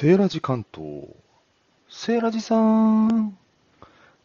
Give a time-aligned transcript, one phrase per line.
[0.00, 1.08] セーラジ関東。
[1.90, 3.36] セーラジさん。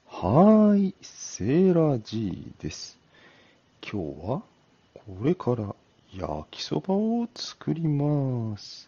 [0.05, 2.99] はーい、セーラジです。
[3.81, 4.43] 今日は、
[4.93, 5.75] これから
[6.13, 8.87] 焼きそばを作ります。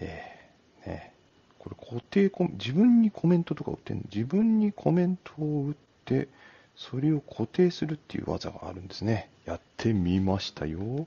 [0.00, 1.14] えー、ね。
[1.58, 4.02] これ固定コメ自分にコメントとか打ってんの？
[4.14, 5.74] 自分にコメントを打っ
[6.04, 6.28] て、
[6.76, 9.30] それを固定するっていう技があるんですね。
[9.46, 11.06] やってみましたよ。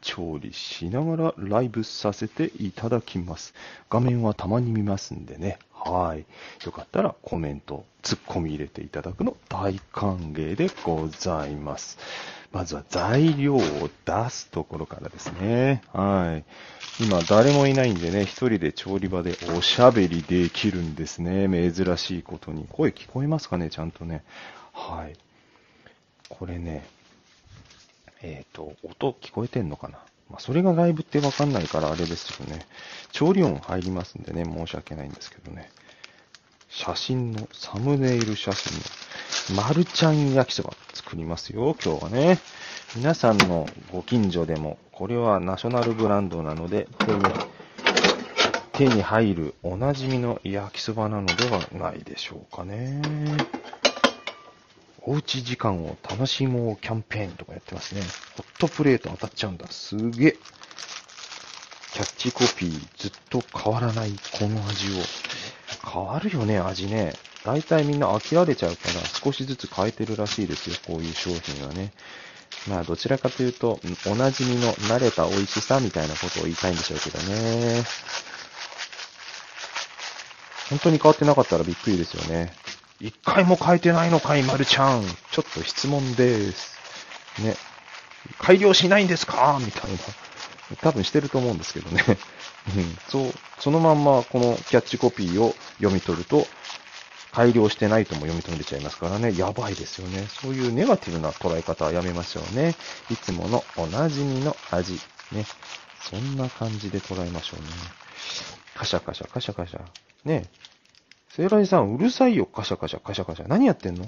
[0.00, 3.54] 調理しながらライブさせていただきます。
[3.90, 5.58] 画面はたまに見ますんでね。
[5.72, 6.24] はい。
[6.64, 11.98] よかったらコメント、ツッコミ入れていただくの大歓迎でございます。
[12.52, 13.60] まずは材料を
[14.04, 15.82] 出すところからですね。
[15.92, 17.04] はい。
[17.04, 21.48] 今誰もいないんでね、一人で調理場でおしゃべりできるんですね。
[21.72, 22.66] 珍しいことに。
[22.70, 24.24] 声聞こえますかねちゃんとね。
[24.72, 25.16] はい。
[26.28, 26.86] これね、
[28.22, 29.98] えっ、と、音聞こえてんのかな？
[30.28, 32.66] まあ、それがライブってわかんないからあれですよね。
[33.12, 35.70] 調理音入りますんでね、申し訳ないんですけどね。
[36.68, 38.76] 写真の、サムネイル写真
[39.54, 42.40] の、マルちゃん焼きそば作りますよ、今日はね。
[42.96, 47.22] 皆さんのご近所でも、これはナショナルブランドなので、手に、
[48.72, 53.00] 手に入るおなじみの焼きそばなのではないでしょうかね。
[55.08, 58.02] おうち時間を楽しもうキャンペーンとかやってますね。
[58.36, 59.66] ホットプレート当たっちゃうんだ。
[59.68, 60.36] すげえ。
[61.92, 65.02] キャッチコピー、ずっと変わらないこの味を。
[65.88, 67.14] 変わるよね、味ね。
[67.44, 71.92] 大体みんな飽きられちゃうから、少しずつ変えてるらしいですよ、こういう商品はね。
[72.68, 77.84] まあ、どちらかというと、おなじみの慣れた美味しさみたいなことを言いたいんでしょうけどね。
[80.68, 82.52] 本当に変わってなかったらびっくりですよね。
[83.00, 85.02] 一回も変えてないのかい、まるちゃん。
[85.30, 86.76] ちょっと質問です。
[87.42, 87.56] ね。
[88.38, 89.58] 改良しないんですか？
[89.60, 89.98] みたいな。
[90.80, 92.02] 多分してると思うんですけどね。
[92.76, 92.96] うん。
[93.08, 96.46] そう、そのまんまこのキャッチコピーを読み取ると、
[97.32, 99.36] 改良してないとも読み取れちゃいますからね。
[99.36, 100.26] やばいですよね。
[100.28, 102.74] そういうネガティブな捉え方はやめましょうね。
[103.10, 104.94] いつものおなじみの味。
[105.32, 105.44] ね。
[106.00, 107.66] そんな感じで捉えましょうね。
[108.74, 109.80] カシャカシャカシャカシャ。
[110.24, 110.46] ね。
[111.36, 112.46] セイラジさん、うるさいよ。
[112.46, 113.46] カシャカシャカシャカシャ。
[113.46, 114.06] 何やってんの？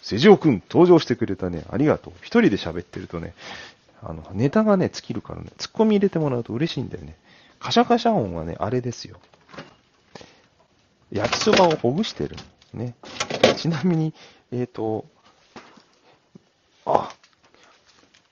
[0.00, 1.64] セジオくん、登場してくれたね。
[1.68, 2.12] ありがとう。
[2.20, 3.34] 一人で喋ってるとね、
[4.00, 7.16] あの、ネタがね、尽きるからね、ツッコミ入れてもらうと嬉しいんだよね。
[7.58, 9.18] カシャカシャ音はね、あれですよ。
[11.10, 12.36] 焼きそばをほぐしてる。
[12.72, 12.94] ね。
[13.56, 14.14] ちなみに、
[14.52, 15.06] えっ、と、
[16.86, 17.12] あ、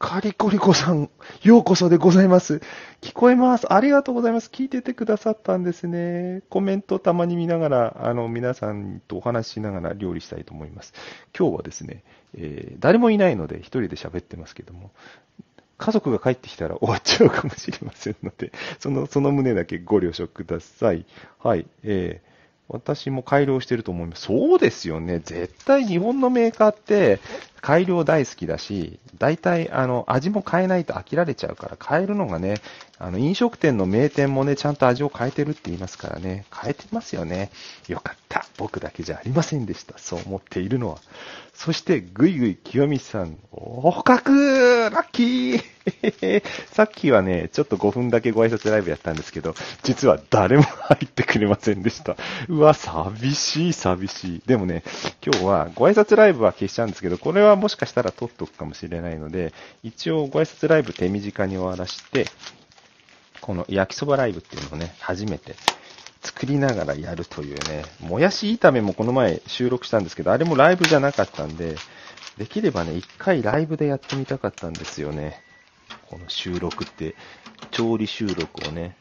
[0.07, 1.11] カリコリコさん、
[1.43, 2.61] ようこそでございます。
[3.01, 3.73] 聞こえます。
[3.73, 4.49] ありがとうございます。
[4.53, 6.45] 聞いててくださったんですね。
[6.49, 10.95] コメントたまに見ながら、あの、皆さんとお話ししながら料理したいと思います。
[11.37, 14.93] 今日はですね、えー誰もいないので一人で喋ってますけども、
[15.77, 21.05] 家族が帰ってきたら終わっちゃうかもしれませんので、 その、その旨だけご了承ください。
[21.41, 21.67] はい。
[21.83, 22.37] えー
[22.69, 24.23] 私も改良してると思います。
[24.23, 25.21] そうですよね。
[25.21, 27.21] 絶対日本のメーカーって
[27.61, 32.61] 改良大好きだし、大体あの味も変えないと飽きられちゃうから変えるのがね、
[32.99, 37.51] あの飲食店の名店もね、ちゃんと味を変えてるって言いますからね、変えてますよね。
[37.89, 38.47] よかった。
[38.57, 39.99] 僕だけじゃありませんでした。
[39.99, 40.99] そう思っているのは。
[41.53, 45.77] そして、ぐいぐい清美さん、お捕獲ラッキー
[46.73, 52.17] さっきはね、ちょっと5分だけご挨拶ライブやったんですけど、実は誰も入ってくれませんでした。
[52.49, 54.43] うわ、寂しい、寂しい。
[54.47, 54.83] でもね、
[55.25, 59.53] 今日はご挨拶ライブは消しちゃうんですけど、これははもしかしたら撮っとくかもしれないので、
[59.83, 62.27] 一応ご挨拶ライブ手短に終わらして、
[63.41, 65.55] この焼きそばライブっていうのをね、初めて
[66.23, 71.77] 作りながらやるというね、もやし炒めもこの前収録したんですけど、あれもライブじゃなかったんで、
[72.37, 75.41] できればね、一回ライブでやってみたかったんですよね。
[76.09, 77.15] この収録って、
[77.71, 78.97] 調理収録をね。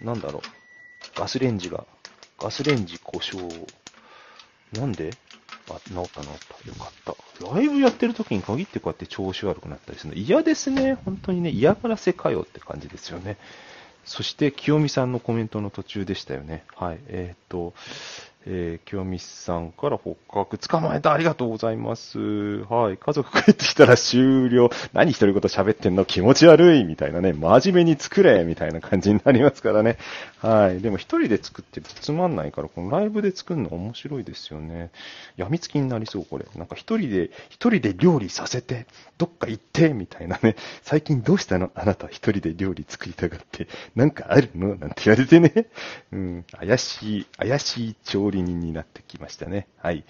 [0.00, 0.42] なんだろう。
[1.14, 1.84] ガスレンジが、
[2.38, 3.48] ガスレンジ故障。
[4.72, 5.10] なんで？
[5.70, 6.68] あ、治った治った。
[6.68, 7.54] よかった。
[7.54, 10.94] ライブやってる時に限ってこうやって調子悪くなったりするの嫌ですね。
[11.04, 13.36] 本当にね、嫌がらせかよって感じですよね。
[14.04, 16.64] そして、清美さんのコメントの途中でしたよね。
[16.74, 16.98] はい。
[17.06, 17.74] えーっと、
[18.44, 22.18] えー、清美さんから捕獲捕まえたありがとうございます。
[22.18, 22.96] はい。
[22.96, 24.70] 家族帰ってきたら終了。
[24.92, 26.04] 何一人ごと喋ってんの？
[26.04, 27.32] 気持ち悪いみたいなね。
[27.32, 29.96] 真面目に作れみたいな感じになりますからね。
[30.38, 30.80] はい。
[30.80, 34.90] でも一人で作ってつまんないから、このライブで作るの面白いですよね。
[35.36, 36.46] やみつきになりそう、これ。
[36.56, 38.86] なんか一人で、一人で料理させて、
[39.18, 40.56] どっか行って、みたいなね。
[40.82, 41.70] 最近どうしたの？
[41.76, 44.74] あなた一人で料理作りたがって、なんかあるの？
[44.74, 45.68] なんて言われてね。
[46.10, 46.44] うん。
[46.58, 49.68] 怪しい、怪しい調理理人になってきましたね。
[49.76, 50.04] はい。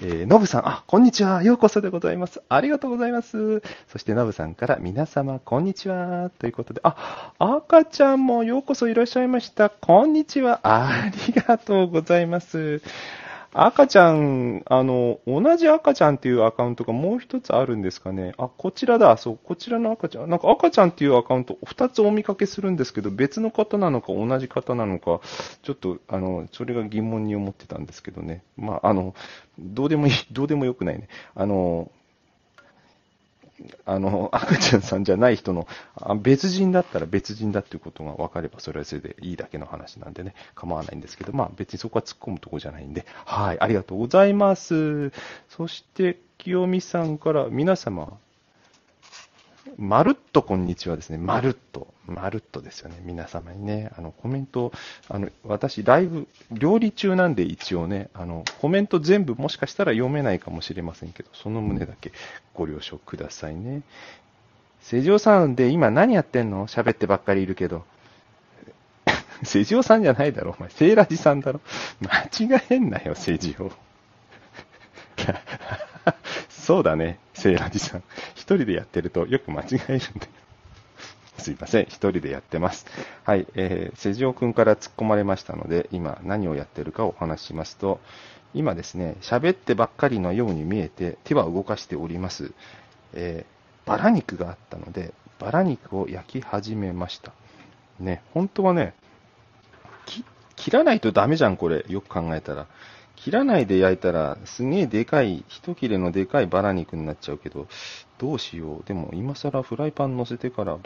[0.00, 1.42] えー、のぶさん、あ、こんにちは。
[1.42, 2.40] ようこそでございます。
[2.48, 3.62] ありがとうございます。
[3.88, 6.30] そしてノブさんから、皆様、こんにちは。
[6.38, 9.68] ということで、あ、赤ちゃんもようこそいらっしゃいました。
[9.68, 10.60] こんにちは。
[10.62, 12.80] ありがとうございます。
[13.56, 18.34] 赤ちゃん、あの、同じ赤ちゃんっていうアカウントがもう一つあるんですかね。
[18.36, 19.16] あ、こちらだ。
[19.16, 20.28] そう、こちらの赤ちゃん。
[20.28, 25.20] なんか赤ちゃんっていうアカウント二つお見かけするんですけど、別の方なのか同じ方なのか、
[25.62, 28.42] ちょっと、あの、それが疑問に思ってたんですけどね。
[28.56, 29.14] まあ、あの、
[29.60, 31.08] どうでもいい、どうでもよくないね。
[31.36, 31.92] あの、
[33.84, 35.66] あの、 赤ちゃんさんじゃない人の、
[36.22, 45.10] 別人だったら別人だっていうことが分かれば、それはそれでいいだけの話なんでね、構わないんですけど、まあ別にそこは突っ込むとこじゃないんで、はい、ありがとうございます。
[45.48, 48.18] そして、清美さんから皆様、
[49.76, 51.18] まるっとこんにちはですね。
[51.18, 51.88] まるっと。
[52.06, 52.96] まるっとですよね。
[53.02, 54.72] 皆様にね、あの、コメント、
[55.08, 62.12] あの、私、ライブ、料理中なんで一応ね、あの、コメント全部もしかしたら読めないかもしれませんけど、その旨だけ
[62.54, 63.82] ご了承くださいね。
[64.82, 66.66] 施錠さんで今何やってんの？
[66.66, 67.84] 喋ってばっかりいるけど。
[69.42, 70.70] 施錠さんじゃないだろ、お前。
[70.70, 71.60] セイラジさんだろ。
[72.00, 73.72] 間違えんなよ、施錠。
[76.50, 78.02] そうだね、セイラジさん。
[78.44, 80.28] 一人でやってるとよく間違えるんで。
[81.38, 82.84] すいません、一人でやってます。
[83.24, 88.00] はい、えー、瀬尾くんから突っ込まれましたので、今何をやってるかをお話ししますと、
[88.52, 92.52] 今ですね、喋ってばっかりのように見えて手は動かしております。
[93.14, 97.32] えー、バラ肉があったので、バラ肉を焼き始めました。
[97.98, 98.92] ね、本当はね、
[100.56, 101.86] 切らないとダメじゃん、これ。
[101.88, 102.66] よく考えたら。
[103.16, 107.68] 切らないで焼いたら、すげえでかい、一切れのでかいバラ肉になっちゃうけど、
[108.24, 108.84] どうしよう。
[108.86, 110.78] でも今更フライパン乗せてから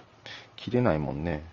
[0.57, 1.45] 切れないもんね。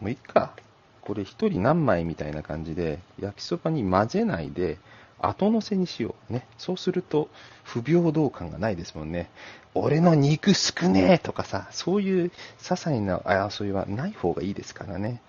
[0.00, 0.52] もういっか。
[1.00, 4.78] これ一人何枚みたいな感じで、焼きそばに混ぜないで、
[5.20, 6.32] 後乗せにしよう。
[6.32, 6.44] ね。
[6.58, 7.28] そうすると、
[7.62, 9.30] 不平等感がないですもんね。
[9.74, 15.22] 俺の肉少ねえとかさ、そういう些細な争いはない方がいいですからね。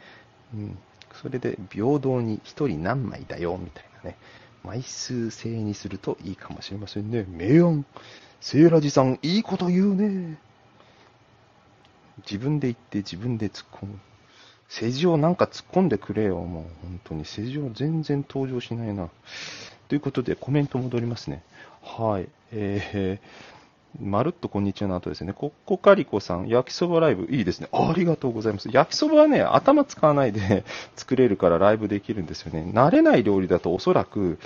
[0.56, 0.78] うん。
[1.22, 4.18] それで平等に一人何枚だよ、みたいなね。
[4.63, 7.25] 枚数制にするといいかもしれませんね。
[7.28, 7.86] 明暗。
[8.44, 10.38] セーラジさん、いいこと言うね。
[12.30, 14.00] 自分で言って自分で突っ込む。
[14.68, 16.63] 政治をなんか突っ込んでくれよ、もう。
[16.81, 17.22] 本当に。
[17.22, 19.07] 政治を全然登場しないな。
[19.88, 21.42] ということで、コメント戻りますね。
[21.81, 22.28] はい。
[22.51, 27.69] えー、まるっとこんにちはの後ですね、コッコカリコさん、焼きそばライブ、いいですね。
[27.72, 28.68] ありがとうございます。
[28.69, 30.66] 焼きそばはね、頭使わないで
[30.98, 32.69] 作れるからライブできるんですよね。
[32.74, 34.38] 慣れない料理だとおそらく、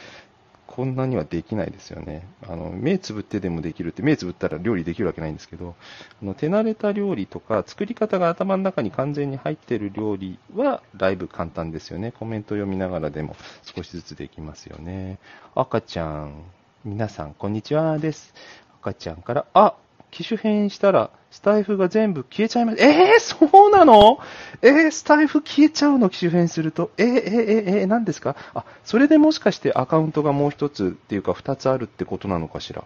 [0.77, 2.27] こんなにはできないですよね。
[2.47, 5.73] あの、目つぶってでもできるって、目つぶったら料理できるわけないんですけど、
[6.21, 12.11] あの手慣れた料理とか、作り方が頭の中に完全に入ってる料理は、だいぶ簡単ですよね。
[12.11, 15.17] コメント読みながらでも少しずつできますよね。
[15.55, 16.43] 赤ちゃん、
[16.85, 18.35] 皆さん、こんにちはです。
[18.79, 19.73] 赤ちゃんから、あ、
[20.11, 22.81] 機種変したら、スタイフが全部消えちゃいます。
[22.81, 24.19] えー、そうなの？
[24.61, 26.09] えー、スタイフ消えちゃうの？
[26.09, 26.91] 機種変すると？
[26.97, 28.35] えー、えー、えー、えー、何ですか？
[28.53, 32.83] あ、それでもしかしてアカウントがもう一つっていうか二つあるってことなのかしら？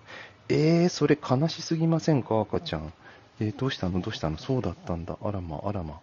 [0.50, 2.40] えー、それ悲しすぎませんか？
[2.42, 2.94] 赤ちゃん。
[3.40, 4.02] えー、どうしたの？
[4.02, 4.38] どうしたの？
[4.38, 5.18] そうだったんだ。
[5.22, 6.00] あらま、あらま。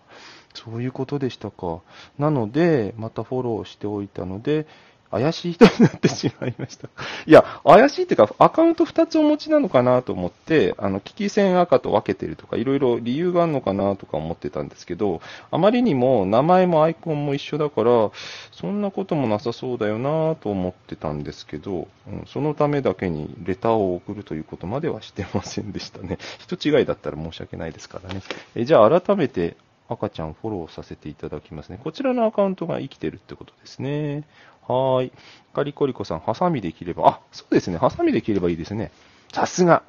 [0.54, 1.80] そういうことでしたか。
[2.18, 4.66] なので、またフォローしておいたので、
[5.10, 6.88] 怪しい人になってしまいました。
[7.26, 15.20] いや、怪しいっていうか、アカウント2つお持ちなのかなと思って、あの、危機線赤と分けてるとか、いろいろ理由があるのかなとか思ってたんですけど、
[15.50, 18.10] あまりにも名前もアイコンも一緒だから、
[18.52, 26.18] そんなこともなさそうだよなと思ってたんですけど、うん、そのためだけにレターを送るということまではしてませんでしたね。
[26.38, 28.22] 人違いだったら申し訳ないですからね。
[28.54, 29.56] えじゃあ改めて
[29.88, 31.80] 赤ちゃんフォローさせていただきますね。
[31.82, 34.24] こちらのアカウントが生きてるってことですね。
[34.68, 35.12] はい。
[35.54, 37.78] カリコリコさん、ハサミで切れば、あ、そうですね。
[37.78, 38.92] ハサミで切ればいいですね。
[39.32, 39.82] さすが。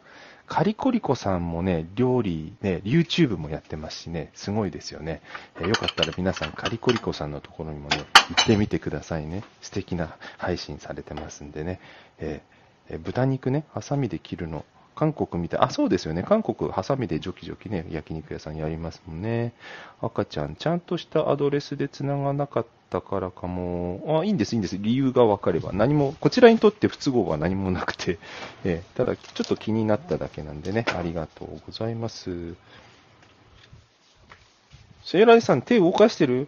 [0.49, 5.21] カリコリコさんもね、料理、ね、YouTube もやってますしね、すごいですよね。
[5.61, 7.97] えよかったら皆さん、カリコリコさんのところにもね、
[8.29, 9.43] 行ってみてくださいね。
[9.61, 11.79] 素敵な配信されてますんでね。
[12.17, 12.41] え、
[12.89, 15.59] え豚肉ね、ハサミで切るの、韓国みたい。
[15.61, 16.23] あ、そうですよね。
[16.23, 19.53] 韓国、ハサミでジョキジョキね、焼肉屋さんやりますもんね。
[20.01, 24.19] 赤ちゃん、ちゃんとしたアドレスで繋がなかったからかも。
[24.21, 24.77] あ、いいんです、いいんです。
[24.77, 25.71] 理由が分かれば。
[25.73, 28.19] 何も、こちらにとって不都合は何もなくて、
[28.63, 32.55] えー、ただ、ちょっと気になっただけなんでね、ありがとうございます。
[35.03, 36.47] セイライさん、手動かしてる？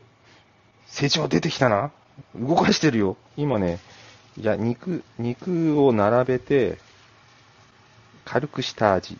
[0.87, 1.91] 成長出てきたな
[2.35, 3.17] 動かしてるよ。
[3.37, 3.79] 今ね、
[4.37, 6.77] いや、肉、肉を並べて、
[8.25, 9.17] 軽くした味。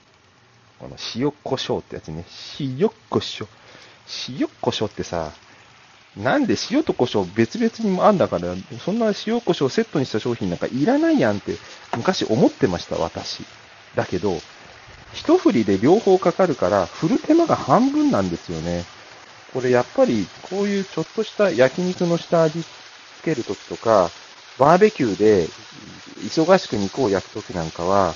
[0.80, 2.26] この塩胡椒ってやつね。
[2.60, 3.48] 塩胡椒。
[4.30, 5.32] 塩胡椒ってさ、
[6.18, 8.54] なんで塩と胡椒別々にもあんだから、
[8.84, 11.56] そんな塩胡椒セットにした商品なんかいらないやんって
[11.96, 13.46] 昔思ってました、私。
[13.96, 14.42] だけど、
[15.14, 18.84] 一振りで両方かかるから、振る手間が半分なんですよね。
[19.54, 22.68] これやっぱり、こういうちょっとした焼肉の下味つ
[23.24, 24.12] けるときとか、
[24.58, 25.48] バーベキューで
[26.20, 28.16] 忙しく肉を焼くときなんかは、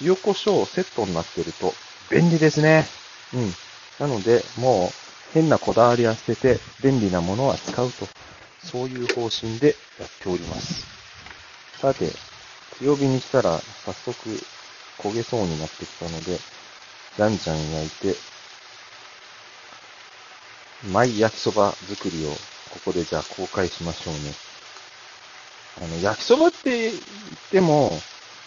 [0.00, 1.72] 塩胡椒セットになってると
[2.10, 2.86] 便利ですね。
[3.34, 3.54] うん。
[4.00, 8.06] なので、もう、変なこだわりは捨てて、便利なものは使うと、
[8.60, 10.86] そういう方針でやっております。
[11.80, 12.10] さて、
[12.78, 14.12] 強火にしたら、早速、
[14.98, 16.38] 焦げそうになってきたので、
[17.16, 18.16] じゃんじゃん焼いて、
[20.92, 22.30] マイ焼きそば作りを、
[22.70, 24.20] ここでじゃあ公開しましょうね。
[25.82, 26.94] あの、焼きそばって言っ
[27.50, 27.92] ても、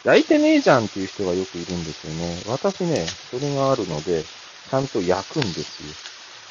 [0.04, 2.42] 焼いてねえじゃんっていう人がよくいるんですよね。
[2.48, 5.94] 私ね、それがあるので、ちゃんと焼くんですよ。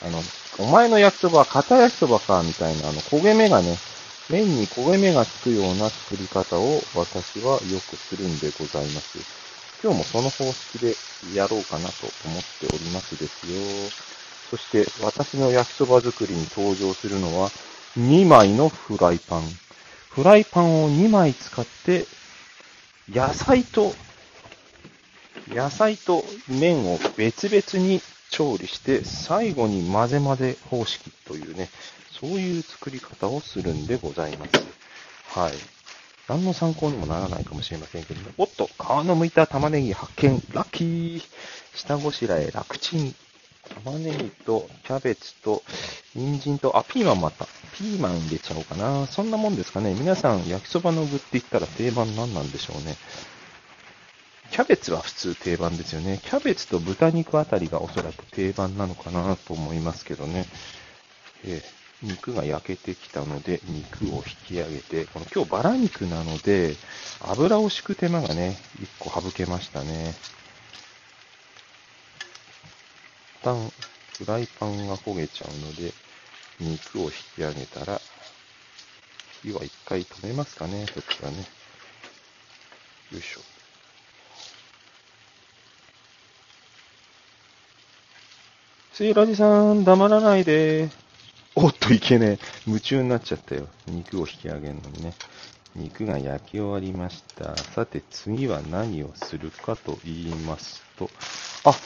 [0.02, 0.22] あの、
[0.58, 3.76] お前の焼きそばは硬焼きそばか、みたいな、あの、焦げ目がね、
[4.30, 9.18] 麺に焦げ目がつくような作り方を私はよくするんでございます。
[9.82, 10.94] 今日もその方式で
[11.34, 13.90] やろうかなと思っておりますですよ。
[14.50, 17.50] そして私の焼きそば作りに登場するのは
[17.96, 19.42] 2枚のフライパン。
[20.10, 22.06] フライパンを2枚使って
[23.08, 23.94] 野菜と
[25.48, 31.68] 野菜と麺を別々に調理して、最後に混ぜ混ぜ方式というね、
[32.20, 34.52] そういう作り方をするんでございます。
[35.28, 35.52] はい。
[36.28, 41.22] 何の参考にもならないかもしれませんけれども、おっと、皮の剥いた玉ねぎ発見、ラッキー
[41.74, 43.14] 下ごしらえ楽ちん。
[43.84, 45.62] 玉ねぎとキャベツと
[46.14, 47.46] 人参と、あ、ピーマンまた。
[47.72, 49.06] ピーマン入れちゃおうかな。
[49.06, 49.94] そんなもんですかね。
[49.94, 52.96] 皆さん、焼きそばの具って言ったら定番何なんでしょうね。
[54.50, 56.20] キャベツは普通定番ですよね。
[56.22, 60.46] キャベツと豚肉あたりがおそらく定番なのかなと思いますけどね。
[61.44, 66.74] えー、肉が焼けてきたので、肉を引き上げて、この今日バラ肉なので、
[67.20, 70.14] 油を敷く手間がね、1個省けましたね。
[73.40, 73.70] 一旦、
[74.16, 75.92] フライパンが焦げちゃうので、
[76.60, 78.00] 肉を引き上げたら、
[79.42, 81.36] 火は一回止めますかね、そっちらね。
[83.12, 83.57] よいしょ。
[88.98, 90.88] セイラジさん、黙らないで。
[91.54, 92.38] おっといけねえ。
[92.66, 93.68] 夢中になっちゃったよ。
[93.86, 95.12] 肉を引き上げるのにね。
[95.76, 97.56] 肉が焼き終わりました。
[97.56, 101.10] さて、次は何をするかと言いますと、
[101.64, 101.76] あ、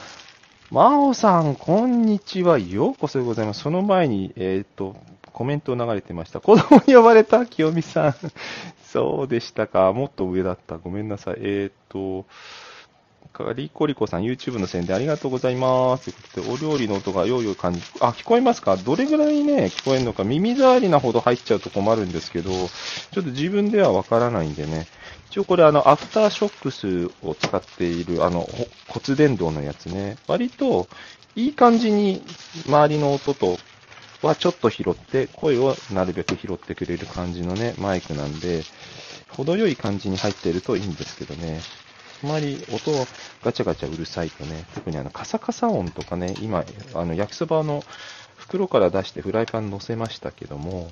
[0.71, 2.57] 真央さん、こんにちは。
[2.57, 3.59] ようこそでございます。
[3.59, 4.95] その前に、えっ、ー、と、
[5.33, 6.41] コメント流れてました。
[6.41, 8.15] 子供に呼ばれた清美さん。
[8.91, 9.93] そうでしたか。
[9.93, 10.79] もっと上だった。
[10.79, 11.35] ごめんなさい。
[11.41, 12.25] えっ、ー、と、
[13.33, 16.11] カリコリコさん、YouTube の宣伝ありがとうございます。
[16.33, 18.77] ということで、お料理の音がようよう感じ、あ、聞こえますか？
[18.77, 24.85] どれぐらいね、聞こえるのか、耳障りなほど入っちゃうと困るんですけど、ちょっと自分ではわからないんでね。
[25.31, 28.47] 一応これあの、アフターショックスを使っている、あの、
[28.87, 30.17] 骨伝導のやつね。
[30.27, 30.87] 割と、
[31.35, 32.21] いい感じに
[32.67, 33.57] 周りの音と
[34.21, 38.61] はちょっと拾って、声をなるべく拾ってくれる感じのね、マイクなんで、
[39.29, 41.61] 程よい感じに入っているといいんですけどね。
[42.23, 42.91] あまり音
[43.43, 46.63] ガチャガチャうるさいとね、特にあのカサカサ音とかね、今、
[46.93, 47.83] あの焼きそばの
[48.37, 50.91] 袋から出してフライパン乗せましたけども、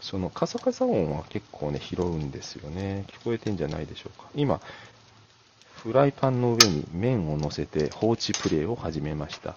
[0.00, 3.04] そのカサカサ音は結構ね、拾うんですよね。
[3.08, 4.28] 聞こえてんじゃないでしょうか。
[4.36, 4.60] 今、
[5.82, 9.56] フライパンの上に麺を乗せて放置プレイを始めました。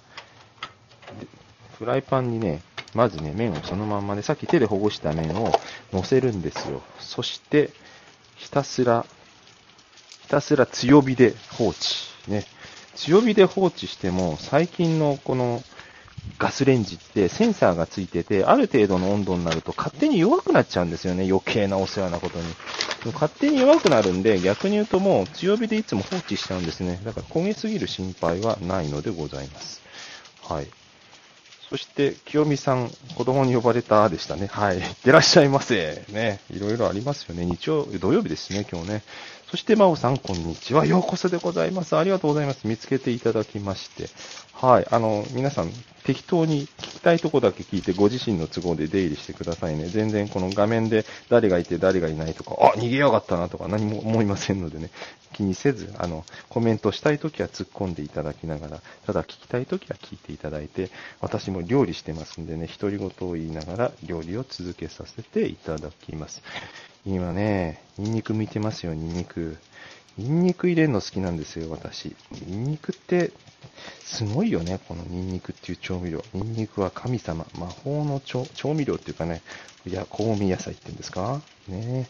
[1.78, 2.62] フライパンにね、
[2.96, 5.52] まずね、麺をそのまんまで、さっき手でほぐした麺を
[5.94, 6.82] 乗せるんですよ。
[7.00, 7.70] そして、
[8.36, 9.06] ひたすら
[10.32, 11.78] たすら強火で放置。
[12.28, 12.46] ね。
[12.96, 15.62] 強火で放置しても、最近のこの
[16.38, 21.28] ガスレンジってセンサーがついてて、ある程度の温度になると勝手に弱くなっちゃうんですよね。
[21.28, 22.46] 余計なお世話なことに。
[23.14, 27.02] 勝手に弱くなるんで、逆に言うともう強火でいつも放置しちゃうんですね。
[27.04, 29.82] だから焦げすぎる心配はないのでございます。
[30.44, 30.68] はい。
[31.72, 34.48] そして、清美さん、子供に呼ばれたでしたね。
[34.48, 34.80] はい。
[34.80, 36.04] いってらっしゃいませ。
[36.10, 36.42] ね。
[36.54, 37.46] いろいろありますよね。
[37.46, 39.04] 日曜、土曜日ですね、今日ね。
[39.52, 40.86] そして、真央さん、こんにちは。
[40.86, 41.98] ようこそでございます。
[41.98, 42.66] ありがとうございます。
[42.66, 44.08] 見つけていただきまして。
[44.54, 44.88] はい。
[44.90, 45.72] あの、皆さん、
[46.06, 49.90] 適当に聞きたいとこだけ聞いて、ご自身の都合で出入りしてくださいね。
[49.90, 54.90] 全然この画面で誰がいて誰がいないとか、あ、逃げやがったなとか何も思いませんのでね。
[55.34, 66.42] 気にせず、あの、コメントしたいときは突っ込んでいただきながら、ただ聞きたいときは聞いていただいて、私も料理してますんでね、独り言を言いながら料理を続けさせていただきます。
[67.06, 69.58] 今ね、ニンニク向いてますよ、ニンニク。
[70.18, 72.16] ニンニク入れるの好きなんですよ、私。
[72.48, 73.32] ニンニクって、
[74.04, 76.24] すごいよね、このニンニクっていう調味料。
[76.34, 79.42] ニンニクは神様、魔法の調味料っていうかね、
[79.88, 81.42] いや、香味野菜って言うんですか？
[81.68, 82.08] ね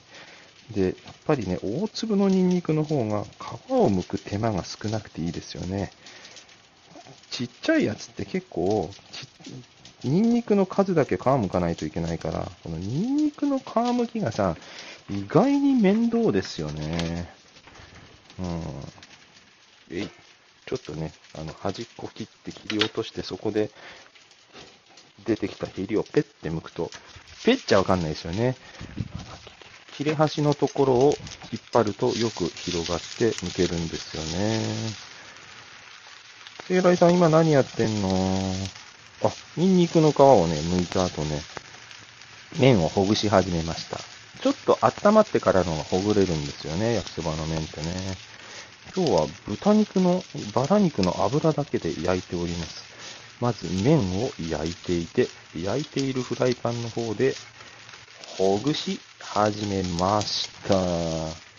[0.72, 0.94] で、やっ
[1.26, 5.94] ぱりね、大粒のニンニクの方が皮を剥く手間が少なくていいですよね。
[7.30, 8.90] ちっちゃいやつって結構、
[10.04, 14.56] ニンニクの数だけ皮剥かないといけないから、このニンニクの皮剥きがさ、
[15.10, 17.30] 意外に面倒ですよね。
[18.40, 18.62] うん。
[19.92, 20.10] えい。
[20.66, 23.70] ちょっとね、あの、端っこ切って切り落として、そこで
[25.26, 26.90] 出てきたヘリをペッて剥くと、
[27.44, 28.56] ペッちゃわかんないですよね。
[29.94, 31.14] 切れ端のところを
[31.52, 34.62] 引っ張るとよく広がって剥けるんですよね。
[36.68, 38.10] 聖来さん今何やってんの？
[39.24, 41.42] あ、ニンニクの皮をね、剥いた後ね、
[42.60, 43.98] 麺をほぐし始めました。
[44.42, 47.94] ちょっと温まってからのがほぐれるんですよね、焼きそばの麺ってね。
[48.96, 50.24] 今日は豚肉の、
[50.54, 52.84] バラ肉の油だけで焼いております。
[53.40, 57.36] まず麺を焼いていて、焼いているフライパンの方で
[58.38, 61.51] ほぐし始めました。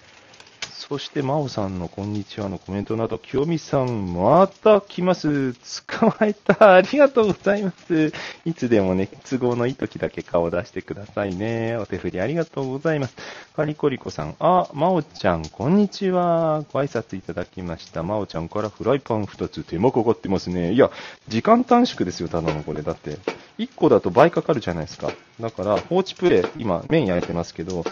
[0.93, 5.55] そして、真央さんのこんにちはのコメントなど、清美さん、また来ます。
[5.89, 6.75] 捕まえた。
[6.75, 8.13] ありがとうございます。
[8.45, 11.79] いつでもね、都合のいい時だけ顔出してくださいね。
[11.79, 13.17] お手振りありがとうございます。
[13.57, 16.63] カリコリコさん、あ、真央ちゃん、こんにちは。
[16.75, 18.03] ご挨拶いただきました。
[18.03, 20.75] 真央ちゃんからフライパン2つ手間かかってますね。
[20.75, 20.91] いや、
[21.27, 22.83] 時間短縮ですよ、ただのこれ。
[22.83, 23.17] だって、
[23.57, 25.11] 1個だと倍かかるじゃないですか。
[25.41, 27.83] だから、放置プレイ、今、麺焼いてますけど、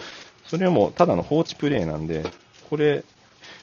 [0.47, 2.25] それはもうただの放置プレイなんで、
[2.71, 3.05] これ、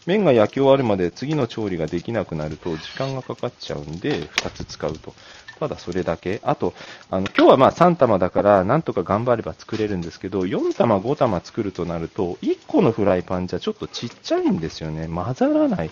[0.06, 5.14] 麺が焼き終わるまで次の調理ができなくなると時間がかかっちゃうんで、2つ使うと。
[5.60, 6.40] ただそれだけ。
[6.44, 6.74] あと、
[7.10, 15.08] あの、今日はまあ3玉だから、なんとか頑張れば作れるんですけど、4玉、5玉作るとなると、1個のフライパンじゃちょっとちっちゃいんですよね。
[15.08, 15.90] 混ざらない。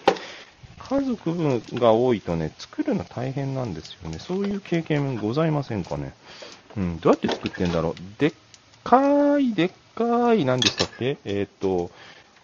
[0.78, 4.20] 家族分が多いとね、作るの大変なんですよね。
[4.20, 6.14] そういう経験ございませんかね。
[6.78, 8.20] うん、どうやって作ってんだろう。
[8.20, 8.34] でっ
[8.84, 11.18] かい、でっかい、何でしたっけ？
[11.26, 11.90] えっ、と、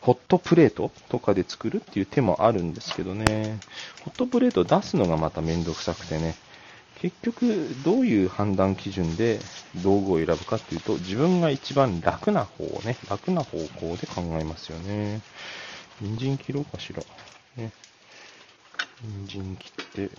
[0.02, 3.60] ホットプレートとかで作るっていう手もあるんですけどね、
[4.04, 6.36] ホットプレート出すのがまためんどくさくてね、
[7.02, 9.40] 結局どういう判断基準で
[9.84, 15.22] 道具を選ぶかっていうと、自分が一番楽な方をね、楽な方向で考えますよね。
[16.00, 17.04] 人参切ろうかしら。
[17.58, 17.72] ね。
[19.28, 20.10] 人参切って、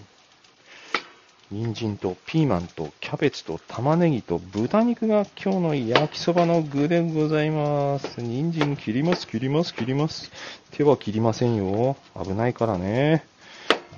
[1.53, 8.23] 人参とピーマンとキャベツと玉ねぎと豚肉が今日の焼きそばの具でございます。
[8.23, 10.33] 人参切ります、切ります、切ります。
[10.71, 11.95] 手は切りませんよ。
[12.19, 13.27] 危ないからね。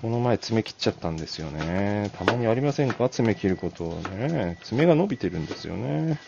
[0.03, 2.11] この前爪切っちゃったんですよね。
[2.19, 3.09] たまにありませんか？
[3.09, 4.59] 爪切ることね。
[4.65, 6.19] 爪が伸びてるんですよね。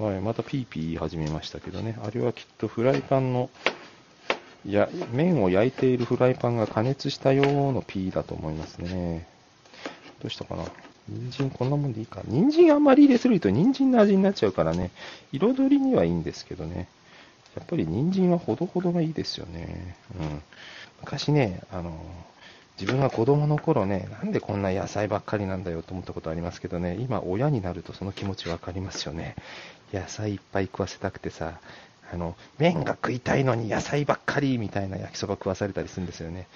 [0.00, 1.96] はい、またピーピー始めましたけどね。
[2.02, 3.48] あれはきっとフライパンの、
[4.66, 9.30] いや、麺を焼いているフライパンが加熱したようのピーだと思いますね。
[10.22, 10.64] どうしたかな
[11.08, 12.22] 人参こんなもんでいいか。
[12.26, 14.92] 人参あんまり入れすぎると人参の味になっちゃうからね、
[15.32, 16.86] 彩りにはいいんですけどね。
[17.56, 19.96] やっぱり人参はほどほどがいいですよね。
[20.18, 20.42] うん。
[21.00, 21.92] 昔ね、あの、
[22.80, 29.34] 自分が子供の頃ね、なんでこんな野菜ばっかりなんだよと思ったことありますけどね、今親になるとその気持ちわかりますよね。
[29.92, 31.58] 野菜いっぱい食わせたくてさ、
[32.12, 36.46] あの、麺が食いたいのに野菜ばっかりみたいな焼きそば食わされたりするんですよね。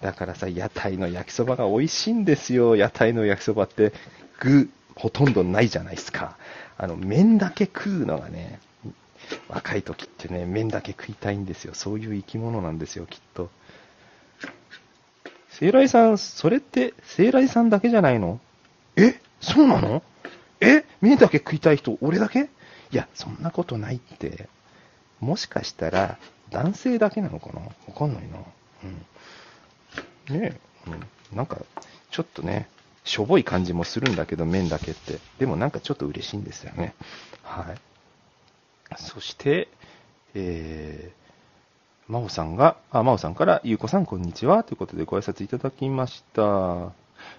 [0.00, 2.76] だからさ、屋台の焼きそばが美味しいんですよ。
[2.76, 3.92] 屋台の焼きそばって、
[4.38, 6.36] 具、ほとんどないじゃないですか。
[6.78, 8.60] あの、麺だけ食うのがね、
[9.48, 11.74] 若い時ってね、麺だけ食いたいんですよ。
[11.74, 13.50] そういう生き物なんですよ、きっと。
[15.50, 18.40] 聖来さん、それって、聖来さんだけじゃないの？
[18.96, 19.20] え？
[19.40, 20.02] そうなの？
[20.60, 20.84] え？
[21.02, 22.48] 麺だけ食いたい人、俺だけ？
[22.90, 24.48] いや、そんなことないって。
[25.20, 26.18] もしかしたら、
[26.50, 27.60] 男性だけなのかな？
[27.60, 28.38] わかんないな。
[28.84, 29.04] うん。
[30.28, 31.58] ねえうん、なんか、
[32.10, 32.68] ちょっとね、
[33.04, 35.18] しょぼい感じもするんだけど、麺だけって。
[35.38, 36.94] でもなんかちょっと嬉しいんですよね。
[37.42, 37.78] はい。
[38.96, 39.68] そして、
[40.34, 44.64] えー、真央さんが、あ、真央さんから、ゆうこさん、こんにちは。
[44.64, 46.92] ということでご挨拶いただきました。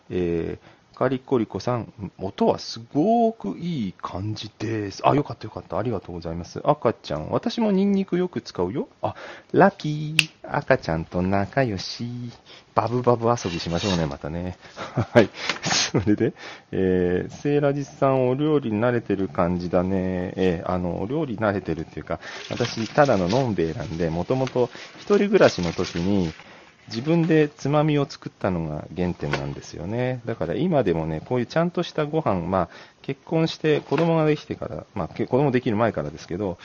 [0.10, 5.02] えー、カリコリコさん、音はすごくいい感じです。
[5.04, 5.80] あ、よかったよかった。
[5.80, 6.62] ありがとうございます。
[6.64, 8.88] 赤ちゃん、私もニンニクよく使うよ。
[9.02, 9.16] あ、
[9.52, 10.30] ラッキー。
[10.44, 12.06] 赤ちゃんと仲良し。
[12.76, 14.60] バブバブ遊びしましょうね、またね。
[15.12, 15.30] はい。
[15.64, 16.34] それで、
[16.72, 20.34] えー、セーラジさん、お料理慣れてる感じだね。
[20.36, 22.20] えー、あの、お料理慣れてるっていうか、
[22.52, 26.32] 私、ただののんべえなんで、もともと一人暮らしの時に、
[26.88, 30.22] 自分でつまみを作ったのが原点なんですよね。
[30.26, 32.70] だから今でもね、こういうちゃんとしたご飯、まあ、
[33.02, 36.58] 結婚して子供ができてから、まあ、子供できる前からですけど、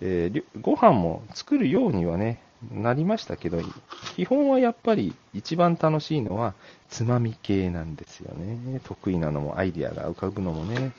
[0.00, 2.40] えー、ご飯も作るようにはね、
[2.72, 3.62] なりましたけど、
[4.16, 6.54] 基本はやっぱり一番楽しいのは
[6.88, 8.80] つまみ系なんですよね。
[8.84, 10.92] 得意なのもアイディアが浮かぶのもね。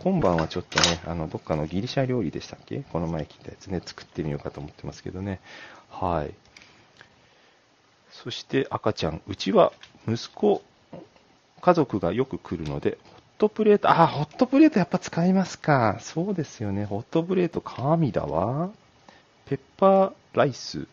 [0.00, 2.82] 今晩はちょっとね、あの、どっかのギリシャ料理でしたっけ？
[2.92, 5.40] この前聞いたやつね、作ってみようかと思ってますけどね。
[5.88, 6.34] はい。
[8.22, 9.20] そして赤ちゃん。
[9.26, 9.72] うちは
[10.08, 10.62] 息子、
[11.60, 15.98] 家族がよく来るので、ホットプレート、あ、ホットプレートやっぱ使いますか。
[16.00, 16.84] そうですよね。
[16.84, 18.70] ホットプレート神だわ。
[19.46, 20.86] ペッパーライス。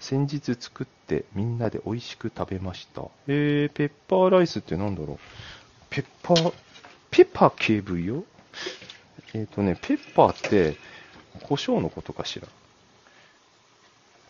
[0.00, 3.02] 先日作ってみんなで美味しく食べました。
[3.28, 5.18] えー、ペッパーライスって何だろう
[5.90, 6.52] ペッパー、
[7.10, 8.24] ペッパー系部よ
[9.32, 10.76] えっ、ー、とね、ペッパーって
[11.44, 12.48] 胡椒のことかしら。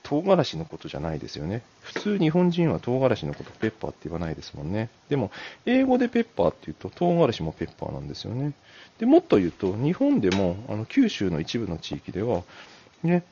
[0.09, 1.61] 唐辛子のことじゃないですよね。
[1.83, 4.89] 普通日本人は唐辛子のことペッパーって言わないですもんね。
[5.11, 5.31] でも、
[5.67, 8.55] 英語でペッパーって言うと唐辛子もペッパーなんですよね。
[8.99, 12.43] で、もっと言うと、日本でも、あの、九州の一部の地域では、
[13.03, 13.23] ね、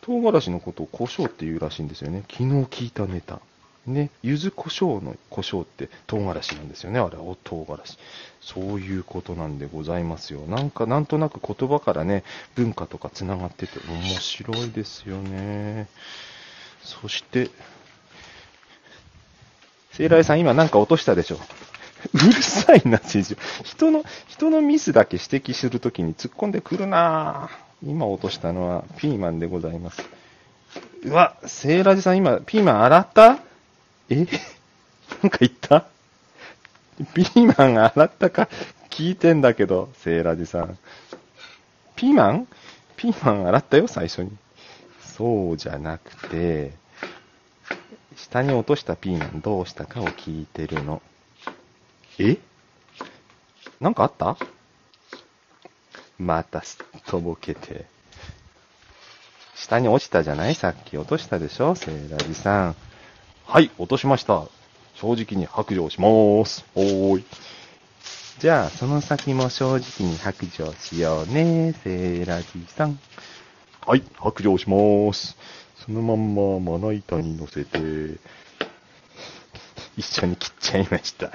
[0.00, 2.24] 唐辛子のことを胡椒って言うらしいんですよね。
[2.28, 3.40] 昨日聞いたネタ。
[3.88, 7.00] ね、柚子胡椒の胡椒って唐辛子なんですよね。
[7.00, 7.98] あれは唐辛子。
[8.40, 10.40] そういうことなんでございますよ。
[10.42, 12.24] なんか、なんとなく言葉からね、
[12.54, 15.88] 文化とか繋がってて面白いですよね。
[16.82, 17.50] そして、
[19.92, 21.38] セイライさん今なんか落としたでしょ
[22.14, 23.40] うるさいな、政治。
[23.64, 27.50] 人の、人のミスだけ指摘するときに突っ込んでくるな
[27.84, 30.02] 今落としたのはピーマンでございます。
[31.02, 33.38] うわ、セイラジさん今、ピーマン洗った？
[34.10, 34.16] え？
[34.16, 34.22] な
[35.26, 35.86] んか言った？
[37.14, 38.48] ピーマン洗ったか？
[38.90, 40.78] 聞いてんだけど、セイラジさん。
[41.94, 42.48] ピーマン？
[42.96, 44.30] ピーマン洗ったよ、最初に。
[45.00, 46.72] そうじゃなくて、
[48.16, 51.02] 下に落としたピーマンどうしたかを聞いてるの。
[52.18, 52.38] え？
[53.80, 54.36] なんかあった？
[56.18, 57.84] またすっとぼけて。
[59.54, 60.54] 下に落ちたじゃない？
[60.54, 61.74] さっき落としたでしょ？
[61.74, 62.76] セイラジさん。
[63.50, 64.46] はい、落としました。
[64.92, 66.66] 正直に白状しまーす。
[66.74, 67.24] おーい。
[68.40, 73.00] じゃあ、その先も正直に白状しようね、セーラジさん。
[73.86, 75.38] はい、白状しまーす。
[75.82, 77.78] そのまんままな板に乗せて、
[79.98, 81.32] 一緒に切っちゃいました。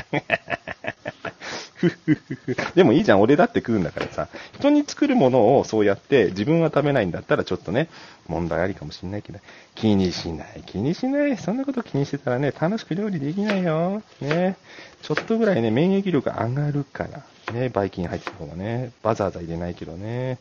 [2.75, 4.29] でもいいじゃん、俺だって食うんだからさ。
[4.57, 7.89] 人に作るものをそうやって自分は食べないんだったらちょっとね、
[8.27, 9.39] 問題ありかもしんないけど、
[9.75, 11.37] 気にしない、気にしない。
[11.37, 14.01] そんなこと気にしてたらね、楽しく料理できないよ。
[14.21, 14.55] ね。
[15.01, 17.23] ちょっとぐらいね、免疫力上がるから。
[17.53, 20.39] ね、バイキン入ってた方がね、わざわざ入れないけどね。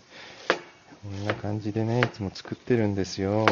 [1.02, 3.44] こんな感じでね、いつも作ってるんですよ。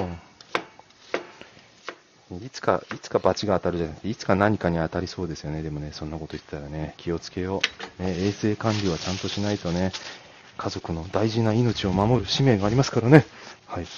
[2.36, 5.62] いつか、いつか罰が当たるじゃなくて、いつか何かに当たりそうですよね。
[5.62, 7.60] でもね、そんなこと言ったらね、気をつけよ
[7.98, 8.02] う。
[8.02, 9.90] ね、衛生管理はちゃんとしないとね、
[10.56, 13.26] 家族の大事な命を守る使命がありますからね。
[13.66, 13.82] はい。
[13.82, 13.88] ね、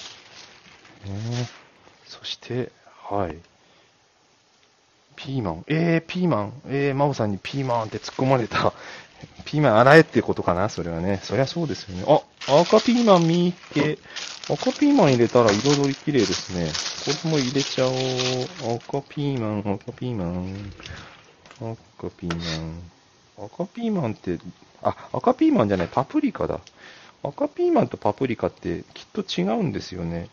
[2.07, 2.71] そして、
[3.07, 3.37] はい。
[5.15, 5.65] ピーマン。
[5.67, 6.53] えー、ピーマン。
[6.67, 8.73] えー、真央さんにピーマンって突っ込まれた。
[9.45, 10.69] ピーマン洗えってことかな？
[10.69, 11.19] それはね。
[11.23, 12.05] そりゃそうですよね。
[12.07, 12.21] あ、
[12.61, 13.97] 赤ピーマン見っけ。
[14.49, 16.71] 赤ピーマン入れたら彩り綺麗ですね。
[17.05, 17.93] これも入れちゃおう。
[18.75, 20.73] 赤ピーマン、赤ピーマン。
[21.59, 23.45] 赤ピーマン。
[23.45, 24.39] 赤ピーマンって、
[24.81, 26.59] あ、赤ピーマンじゃない、パプリカだ。
[27.23, 30.27] 赤ピーマンとパプリカってきっと違うんですよね。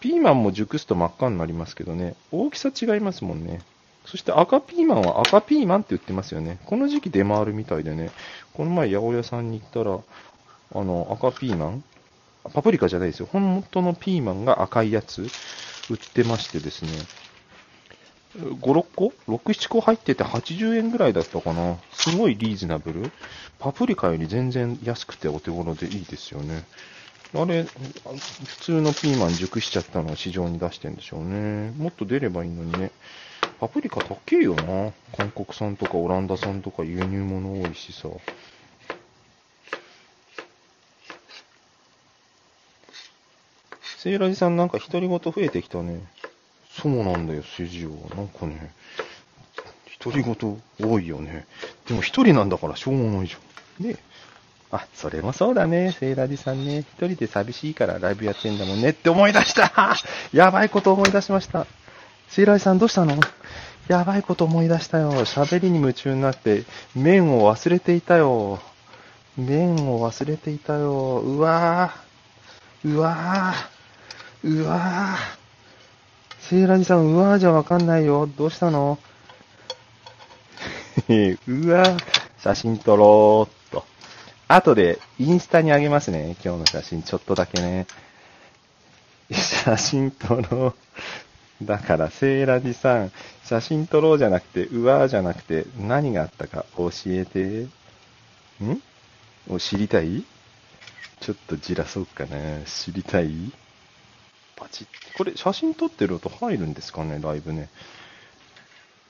[0.00, 3.60] ピーマンも熟すと真っ赤になりますけどね、大きさ違いますもんね。
[4.06, 6.58] そして赤ピーマンは赤ピーマンって言ってますよね。
[6.64, 8.10] この時期出回るみたいでね、
[8.54, 9.98] この前八百屋さんに行ったら、
[10.80, 11.84] あの、赤ピーマン
[12.52, 13.28] パプリカじゃないですよ。
[13.30, 15.22] 本当のピーマンが赤いやつ
[15.90, 16.90] 売ってましてですね。
[18.36, 21.76] 5、6個 ?6、7個入ってて80円ぐらいだったかな。
[21.92, 23.10] すごいリーズナブル。
[23.58, 26.64] パプリカより全然安くてお手頃でいいですよね。
[27.34, 31.72] あれ、普通のピーマン熟しちゃったのを市場に出してんでしょうね。
[31.76, 32.90] もっと出ればいいのにね。
[33.58, 34.92] パプリカ高いよな。
[35.16, 38.08] 韓国産とかオランダ産とか輸入物多いしさ。
[43.98, 46.00] セイラジさんなんか独り言増えてきたね。
[46.70, 47.90] そうなんだよ、筋を。
[48.14, 48.70] なんかね、
[49.98, 51.46] 独り言多いよね。
[51.88, 53.86] でも一人なんだからしょうがないじゃん。
[53.86, 53.96] ね
[54.70, 56.80] あ、それもそうだね、セイラジさんね。
[56.80, 59.96] 一人で寂しいからライブやってんだもんねって思い出した
[60.32, 61.66] やばいこと思い出しました。
[62.28, 63.18] セイラジさんどうしたの？
[63.88, 65.12] やばいこと思い出したよ。
[65.24, 68.60] 喋りに夢中になって、麺を忘れていたよ。
[69.36, 71.20] 麺を忘れていたよ。
[71.20, 72.88] うわぁ。
[72.88, 74.48] うわぁ。
[74.48, 75.36] うわぁ。
[76.40, 78.26] セイラジさん、うわぁじゃわかんないよ。
[78.26, 78.98] どうしたの？
[81.08, 81.12] う
[81.70, 81.98] わぁ。
[82.38, 83.84] 写真撮ろーっと。
[84.48, 86.36] 後でインスタにあげますね。
[86.44, 87.86] 今日の写真、ちょっとだけね。
[89.32, 90.74] 写真撮ろう。
[91.62, 93.12] だから、セイラジさん、
[93.44, 97.66] 写真撮ろうじゃなくて、うわーじゃなくて、何があったか教えて。
[98.62, 98.82] ん？
[99.48, 100.24] を知りたい？
[101.20, 102.62] ちょっとじらそうかな。
[102.66, 103.52] 知りたい？
[104.56, 104.86] パチッ。
[105.16, 107.70] これ、写真撮ってる音入るんですかね、ライブね。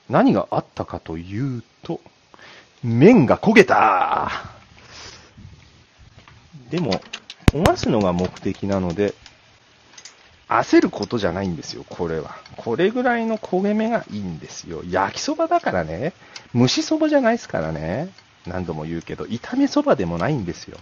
[0.09, 1.99] 何があったかというと、
[2.81, 4.31] 麺が焦げた
[6.69, 7.01] でも、
[7.47, 9.13] 焦がすのが目的なので、
[10.49, 12.37] 焦ることじゃないんですよ、これは。
[12.55, 14.81] これぐらいの焦げ目がいいんですよ。
[14.89, 16.13] 焼きそばだからね。
[16.55, 18.09] 蒸しそばじゃないですからね。
[18.45, 20.77] 何度も言うけど、炒めそばでもないんですよ。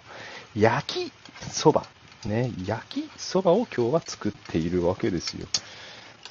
[0.55, 1.11] 焼き
[1.51, 1.85] そば。
[2.25, 5.47] ね、焼きそばを今日は作っているわけですよ。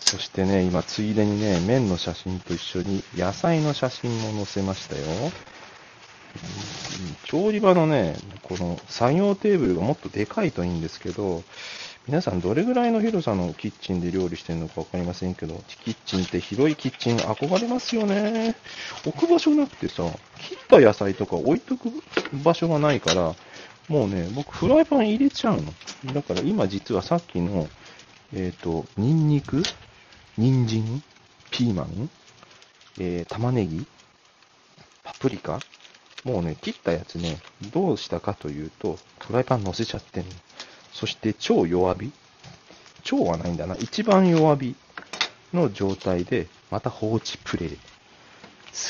[0.00, 5.02] そしてね、今、ついでにね、麺の写真と一緒に野菜の写真も載せましたよ。
[7.24, 11.42] 調理場のね、この作業テーブルがもっとでかいといいんですけど、
[12.06, 18.56] 皆さんどれぐらいの広さのキッチンで料理してるのかわかりませんけど、キッチンって広いキッチン憧れますよね。
[19.06, 20.02] 置く場所なくてさ、
[20.38, 21.88] 切った野菜とか置いとく
[22.44, 23.34] 場所がないから、
[23.88, 26.12] もうね、僕フライパン入れちゃうの。
[26.12, 27.68] だから今実はさっきの、
[28.34, 29.62] えっ、ー、と、ニンニク、
[30.36, 31.02] 人参、
[31.50, 32.10] ピーマン、
[32.98, 33.86] えー、玉ねぎ、
[35.04, 35.58] パプリカ、
[36.24, 37.38] もうね、切ったやつね、
[37.72, 40.30] どうしたかというと、フライパン乗せちゃってんの。
[40.94, 42.10] そして超弱火
[43.02, 43.76] 超はないんだな。
[43.78, 44.74] 一番弱火
[45.52, 47.70] の状態で、また放置プレイ。
[47.70, 47.78] 好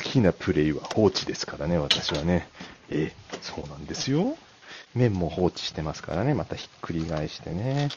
[0.05, 2.49] きなプレイは放置ですからね、私はね。
[2.91, 3.13] え、
[3.43, 4.37] そうなんですよ。
[4.95, 7.89] 麺も放置してますからね、またひっくり返してね。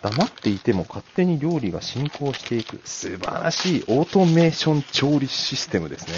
[0.00, 6.14] 黙っていても勝手に料理が進行していく素晴らしいオートメーション調理システムですね。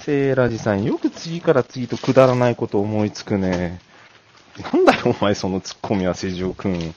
[0.00, 3.80] セーラジさん、よく次から次とくだらないこと思いつくね。
[4.60, 6.94] なんだよ、お前、そのツッコミは、世情くん。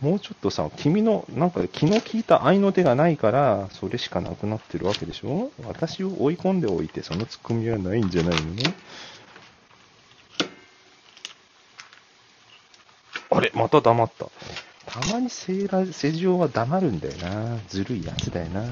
[0.00, 5.50] もうちょっとさ、君の、なんか気の利いた愛の手がないから、それしかなくなってるわけでしょ？
[5.66, 8.40] 私を追い込んでおいて、そのツッコミはないんじゃないの？
[8.52, 8.62] ね
[13.30, 14.26] あれまた黙った。
[14.86, 15.68] たまに世
[16.12, 17.58] 情は黙るんだよな。
[17.68, 18.62] ずるいやつだよな。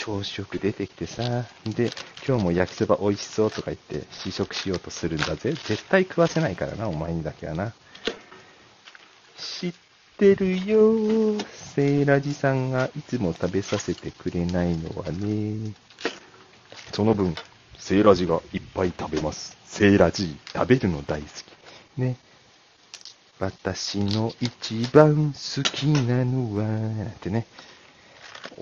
[0.00, 1.90] 調子よく出てきてさ、で、
[2.26, 5.52] 今日も焼きそば美味しそうとか言って試食しようとするんだぜ。
[5.52, 7.74] 絶対食わせないからな、お前にだけはな。
[9.36, 9.74] 知っ
[10.16, 15.74] てるよセイラジさんがいつも食べさせてくれないのはね。
[16.94, 17.34] その分、
[17.78, 19.58] セイラジがいっぱい食べます。
[19.66, 21.28] セイラジ、食べるの大好
[21.96, 22.00] き。
[22.00, 22.16] ね。
[23.38, 27.46] 私の一番好きなのは、ってね。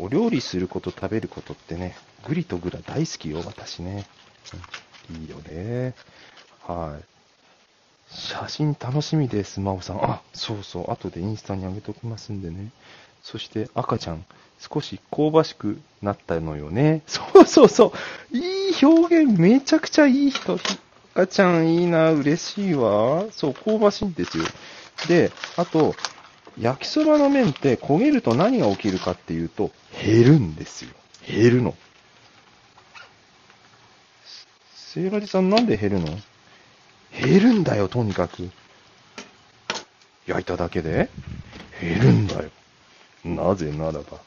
[0.01, 4.07] お料理すること、食べることってね、グリとグラ大好きよ、私ね。
[5.11, 5.95] いいよね。
[6.67, 7.05] はい。
[8.11, 10.03] 写真楽しみです、真央さん。
[10.03, 10.91] あ、そうそう。
[10.91, 12.71] 後でインスタに上げておきますんでね。
[13.23, 14.25] そして赤ちゃん、
[14.59, 17.03] 少し香ばしくなったのよね。
[17.09, 17.93] そうそうそ
[18.33, 18.37] う。
[18.37, 20.59] いい表現、めちゃくちゃいい人。
[21.15, 23.25] 赤ちゃんいいな、嬉しいわ。
[23.31, 24.45] そう、香ばしいんですよ。
[25.09, 25.95] で、あと、
[26.59, 29.71] 焼きそばの麺って焦げると何が起きるかっていうと、
[30.05, 30.91] 減るんですよ。
[31.27, 31.75] 減るの。
[34.75, 36.07] セイラジさんなんで減るの？
[37.21, 38.51] 減るんだよ、とにかく。
[40.27, 41.11] 焼いただけで？
[41.81, 42.51] 減るんだよ。
[43.25, 44.19] なぜならば。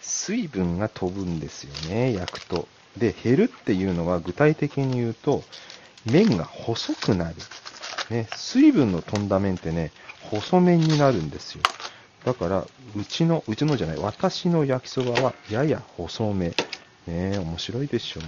[0.00, 2.68] 水分が飛ぶんですよね、焼くと。
[2.96, 5.42] で、減るっていうのは具体的に言うと、
[6.04, 7.36] 麺が細くなる。
[8.10, 9.92] ね、水分の飛んだ麺ってね、
[10.30, 11.62] 細麺になるんですよ。
[12.24, 16.48] だから、うちの、うちのじゃない、私の焼きそばはやや細め。
[16.48, 16.54] ね
[17.06, 18.22] え面白いでしょう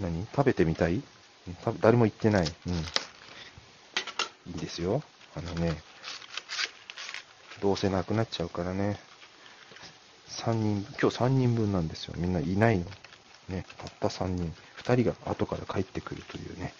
[0.00, 0.26] 何？
[0.30, 1.02] 食べてみたい？
[1.80, 2.46] 誰も言ってない。
[2.66, 2.74] うん。
[4.52, 5.02] いいですよ。
[5.36, 5.82] あのね、
[7.60, 8.98] どうせなくなっちゃうからね。
[10.28, 12.14] 3人、今日3人分なんですよ。
[12.16, 12.84] みんないないの。
[13.48, 14.54] ね、たった3人。
[14.84, 16.72] 2人が後から帰ってくるというね。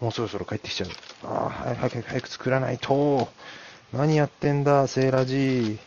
[0.00, 0.90] もうそろそろ帰ってきちゃう。
[1.24, 3.28] ああ、早く早く作らないと。
[3.92, 5.78] 何やってんだ、セーラジー。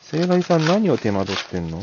[0.00, 1.80] セーラジさん何を手間取ってんの？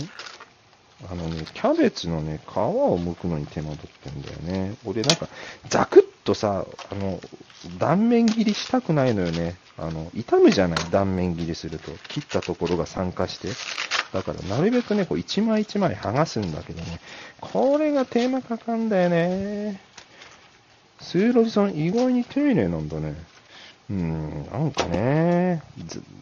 [1.10, 4.76] あのね、キャベツのね、皮を剥くのに手間取ってんだよね。
[4.86, 5.28] 俺なんか、
[5.70, 7.20] ザクッとさ、あの、
[7.78, 9.56] 断面切りしたくないのよね。
[9.78, 11.92] あの、傷むじゃない断面切りすると。
[12.10, 13.48] 切ったところが酸化して。
[14.14, 17.00] だから、なるべくね、こう、一枚一枚剥がすんだけどね、
[17.40, 19.80] これが手間かかんだよね。
[21.00, 23.16] スーロジさん、意外に丁寧なんだね。
[23.90, 25.64] うん、なんかね、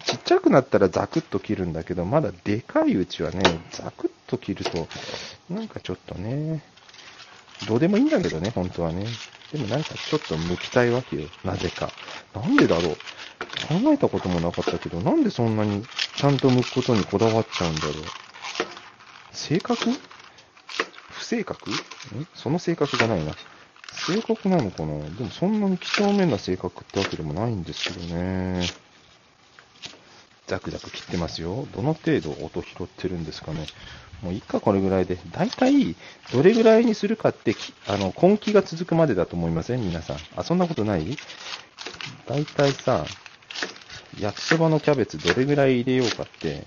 [0.05, 4.87] ちっちゃくなったらザクッと切るんだけど、まだでかいうちはね、ザクッと切ると、
[5.49, 6.63] なんかちょっとね、
[7.67, 9.05] どうでもいいんだけどね、本当はね。
[9.51, 11.27] でもなんかちょっと剥きたいわけよ。
[11.43, 11.89] なぜか。
[12.33, 12.95] なんでだろう。
[13.67, 15.83] 考えたこともなかったけど、なんでそんなに
[16.15, 17.93] ちゃんと剥くことにこだわっちゃうんだろう。
[19.31, 19.91] 性格？
[21.11, 21.73] 不正確ん？
[22.33, 23.33] その性格じゃないな。
[24.07, 24.97] 性格なのかな？
[25.09, 28.65] でもそんなに几帳面な性格ってわけでもないんですけどね。
[30.47, 31.67] ザクザク切ってますよ。
[31.75, 33.65] どの程度音拾ってるんですかね。
[34.23, 35.19] もういっか、これぐらいで。
[35.31, 35.95] 大体、
[36.31, 37.53] どれぐらいにするかって、
[37.85, 39.81] あの、根気が続くまでだと思いません？
[39.81, 40.17] 皆さん。
[40.37, 41.17] あ、そんなことない？
[42.27, 43.05] 大体さ、
[44.19, 46.63] 焼きそばのキャベツどれぐらい入れようかって、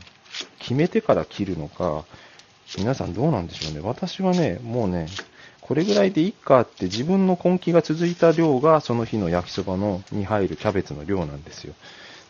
[0.58, 2.04] 決めてから切るのか、
[2.76, 3.80] 皆さんどうなんでしょうね。
[3.80, 5.06] 私はね、もうね、
[5.70, 11.74] これぐらいでいいかって自分の根気が続いた量がその日の焼きそばのに入るキャベツの量なんですよ。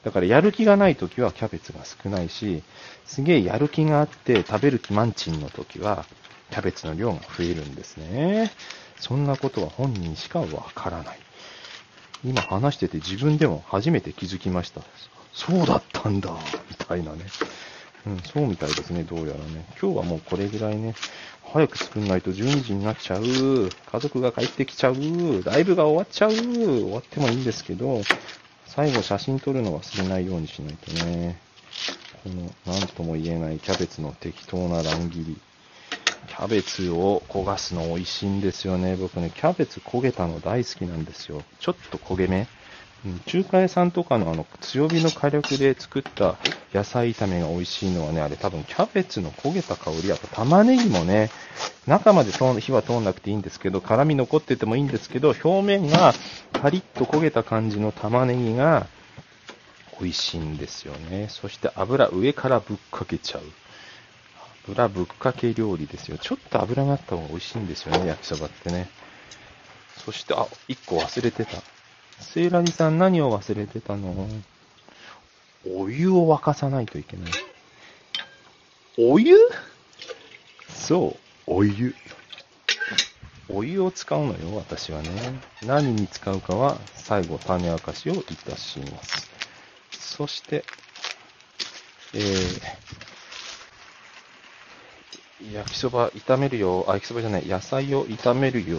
[0.04, 2.62] だからやる気がない時はキャベツが少ないし、
[3.06, 6.04] すげえやる気があって食べる気満賃の時は
[6.50, 8.52] キャベツの量が増えるんですね。
[8.98, 11.18] そんなことは本人しかわからない。
[12.22, 14.82] 今話してて自分でも初めて気づきました。
[15.32, 16.30] そうだったんだ、
[16.68, 17.20] みたいなね。
[18.06, 19.64] うん、そうみたいですね、どうやらね。
[19.80, 20.94] 今日はもうこれぐらいね、
[21.52, 23.22] 早く作んないと12時になっちゃう。
[23.22, 24.94] 家族が帰ってきちゃう。
[25.44, 26.32] ライブが終わっちゃう。
[26.32, 28.02] 終わってもいいんですけど、
[28.66, 31.38] 最後写真撮るの忘れないようにしないとね。
[32.22, 35.36] この、なんとも言えないキャベツの適当な乱切り。
[36.28, 38.94] キャベツを焦がすの美味しいんですよね。
[38.96, 41.42] 僕ね、キャベツ焦げたの大好きなんですよ。
[41.58, 42.46] ちょっと焦げ目。
[43.26, 46.36] 中華屋さんとかのあの強火の火力で作った
[46.74, 51.30] 野菜炒めが美味しいのはね、あれ多分キャベツの焦げた香り、あと玉ねぎもね、
[51.86, 56.12] 中まで火は通んなくていいんですけど、辛み残っててもいいんですけど、表面が
[56.52, 58.86] カリッと焦げた感じの玉ねぎが
[59.98, 61.28] 美味しいんですよね。
[61.30, 63.42] そして油上からぶっかけちゃう。
[64.68, 66.18] 油ぶっかけ料理ですよ。
[66.18, 68.90] ちょっと油があった方が美味しいんですよね、焼きそばってね。
[70.04, 71.62] そして、あ、一個忘れてた。
[72.20, 74.28] セイラジさん何を忘れてたの？
[75.68, 77.30] お湯を沸かさないといけない。
[78.96, 79.36] お湯？
[80.68, 81.94] そう、お湯。
[83.48, 85.10] お湯を使うのよ、私はね。
[85.66, 89.28] 何に使うかは最後種明かしをいたします。
[89.90, 90.64] そして、
[92.14, 96.84] えー、焼きそば炒めるよ。
[96.88, 97.46] あ、焼きそばじゃない。
[97.46, 98.78] 野菜を炒めるよ。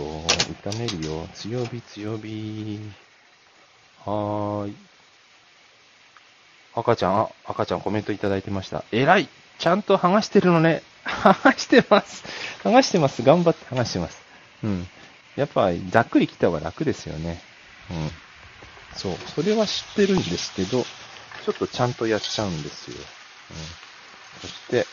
[0.63, 1.27] 炒めるよ。
[1.33, 2.79] 強火、強火。
[4.05, 4.75] はーい。
[6.73, 8.83] 赤ちゃん、あ、赤ちゃんコメントいただいてました。
[8.91, 10.81] えらいちゃんと剥がしてるのね。
[11.05, 12.23] 剥がしてます。
[12.63, 13.21] 剥がしてます。
[13.23, 14.21] 頑張って剥がしてます。
[14.63, 14.87] うん。
[15.35, 17.41] やっぱ、ざっくり切った方が楽ですよね。
[17.91, 18.11] うん。
[18.95, 19.17] そう。
[19.35, 20.83] それは知ってるんですけど、
[21.45, 22.97] ちょっとちゃんとやっちゃうんですよ。
[23.51, 23.57] うん。
[24.41, 24.87] そして、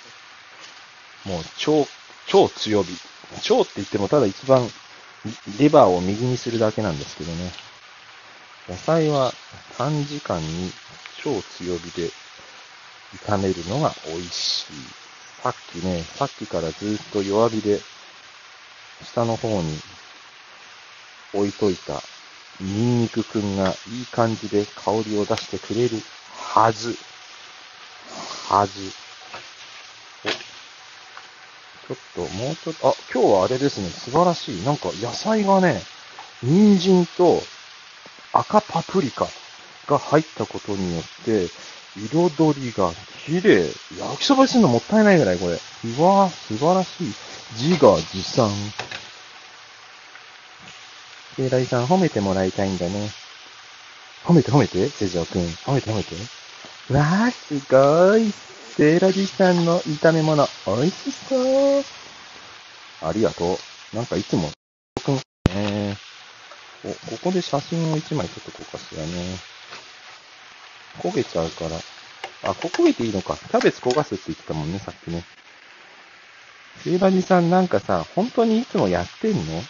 [1.24, 1.86] もう超、
[2.26, 2.98] 超強火。
[3.42, 4.66] 超って言ってもただ一番
[5.58, 7.50] レバーを右にするだけなんですけどね。
[8.68, 9.32] 野菜は
[9.78, 10.70] 短時間に
[11.22, 12.10] 超強火で
[13.26, 14.74] 炒めるのが美味しい。
[15.42, 17.80] さっきね、さっきからずっと弱火で
[19.02, 19.78] 下の方に
[21.32, 22.02] 置いといた
[22.60, 25.96] ニンニクくんがいい感じで香りを出してくれる
[26.36, 26.94] はず。
[28.48, 28.92] はず。
[30.24, 34.62] お、ちょっと、もうちょっと、あ、今日はあれですね、素晴らしい。
[34.64, 35.80] なんか野菜がね、
[36.42, 37.42] 人参と
[38.32, 39.26] 赤パプリカ
[39.88, 41.48] が入ったことによって、
[41.96, 42.90] 彩りが
[43.24, 43.64] 綺麗。
[43.98, 45.52] 焼きそばにするのもったいないぐらい、これ。
[45.52, 47.14] うわぁ、素晴らしい。
[47.56, 48.50] 自画自賛。
[51.36, 53.10] ケイライさん褒めてもらいたいんだね。
[54.24, 55.42] 褒めて褒めて、セジョーくん。
[55.42, 56.14] 褒めて褒めて。
[56.92, 58.30] わぁ、すごい。
[58.76, 61.84] セイラジさんの炒め物、美味しそう。
[63.02, 63.58] ありがと
[63.92, 63.96] う。
[63.96, 64.50] なんかいつも、
[65.04, 66.08] くん、えー
[66.84, 69.08] お、ここで写真を1枚撮っとこうかしらね。
[70.98, 71.76] 焦げちゃうから。
[72.50, 73.36] あ、焦げていいのか。
[73.36, 75.24] キャベツ焦がすって言ってたもんね、さっきね。
[76.84, 79.62] セイバニさんなんかさ、本当にいつもやってんの？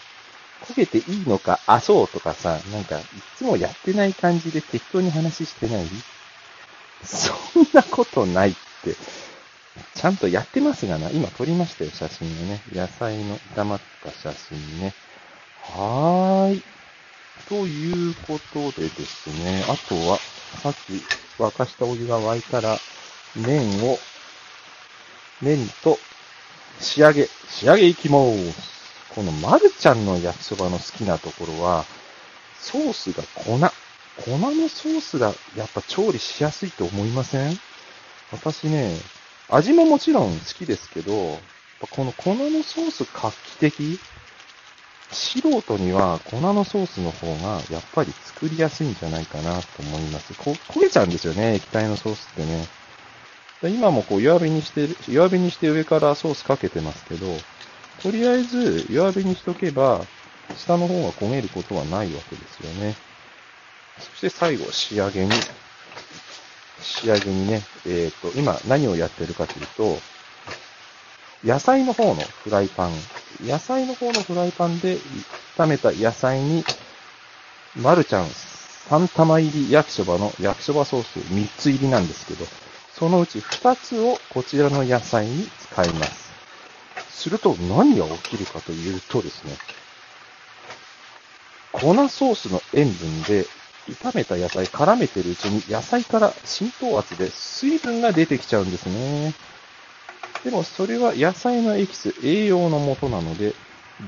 [0.66, 3.02] 焦げていいのか、あ、そうとかさ、なんか、い
[3.36, 5.86] つもやってない感じで適当に話してない？
[7.04, 8.94] そんなことないって。
[9.94, 11.10] ちゃんとやってますがな。
[11.10, 12.60] 今撮りましたよ、写真をね。
[12.72, 14.92] 野菜の炒まった写真ね。
[15.62, 16.62] はーい。
[17.48, 20.18] ということでですね、あとは、
[20.62, 21.02] さっき
[21.38, 22.78] 沸かしたお湯が沸いたら、
[23.36, 23.98] 麺を、
[25.40, 25.98] 麺と
[26.80, 29.14] 仕上げ、仕上げいきます。
[29.14, 31.84] このまるちゃんの焼きそばの好きなところは、
[32.60, 33.58] ソースが粉。
[34.24, 37.58] 粉のソースがやっぱ調理しやすいと思いません？
[38.32, 38.98] 私ね、
[39.48, 41.38] 味ももちろん好きですけど、
[41.90, 44.00] この粉のソース画期的？
[45.10, 50.34] 素人には粉のソースの方がやっぱり作りやすいんじゃないかなと思います。
[50.34, 52.66] こ焦げちゃうんですよね、液体のソースってね。
[53.62, 57.26] 今もこう弱火にして、弱火にして上からソースかけてますけど、
[58.02, 60.04] とりあえず弱火にしとけば、
[60.56, 62.94] 下の方が焦げることはないわけですよね。
[63.98, 65.32] そして最後、仕上げに、
[66.80, 69.98] 仕上げにね、えっ、ー、と、今何をやってるかというと、
[71.44, 72.92] 野菜の方のフライパン、
[73.44, 74.98] 野菜の方のフライパンで
[75.56, 76.64] 炒めた野菜に、
[77.76, 78.26] マルちゃん
[78.88, 82.44] 3玉入り焼きそばの焼きそばソース3つ入りなんですけど、
[82.94, 86.28] そのうち2つをこちらの野菜に使います。
[87.10, 89.56] すると何が起きるかというとですね、
[91.72, 93.46] 粉ソースの塩分で
[93.88, 99.34] 炒めた野菜絡めてるうちに野菜から浸透圧で水分が出てきちゃうんですね。
[100.44, 103.54] でもそれは野菜のエキス、栄養のもとなので、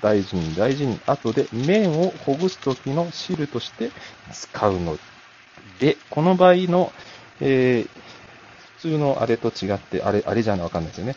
[0.00, 3.90] 大事に大事に後で麺をほぐす時の汁として
[4.32, 4.98] 使うの
[5.80, 6.92] で、この場合の、
[7.40, 7.88] えー、
[8.76, 11.16] 普通のあれと違って、あれ、あれじゃなわかんないですよね。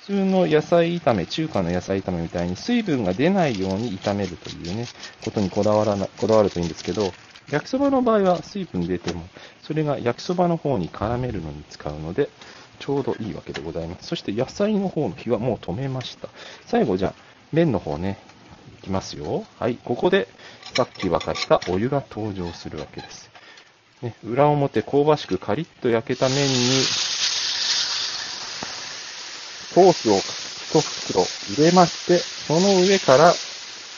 [0.00, 4.86] 普通の野菜炒め、中華の野菜炒めみたいに水分が出ないように炒めるというね、
[5.22, 7.12] ことにこだわらな、こだわるといいんですけど、
[7.50, 9.28] 焼きそばの場合は水分出ても、
[9.62, 12.30] それが焼きそばの方に絡めるのに使うので、
[12.80, 14.08] ちょうどいいわけでございます。
[14.08, 16.28] そして野菜の方の火はもう止めました。
[16.66, 17.14] 最後じゃあ、
[17.52, 18.18] 麺の方ね、
[18.80, 19.44] いきますよ。
[19.58, 20.26] はい、ここで
[20.74, 23.30] さっき沸かしたお湯が登場するわけです。
[24.02, 26.48] ね、裏表香ばしくカリッと焼けた麺に、
[29.74, 31.22] ソースを一袋
[31.54, 33.34] 入れまして、その上から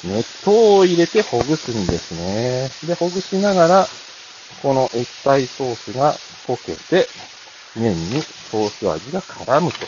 [0.04, 2.68] 熱湯を入れてほぐすんですね。
[2.88, 3.86] で、ほぐしながら、
[4.62, 6.14] この液体ソースが
[6.46, 7.06] 溶けて、
[7.76, 9.78] 麺にソース味が絡むと。